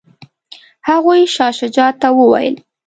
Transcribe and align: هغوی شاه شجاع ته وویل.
هغوی 0.89 1.21
شاه 1.35 1.53
شجاع 1.59 1.91
ته 2.01 2.07
وویل. 2.17 2.55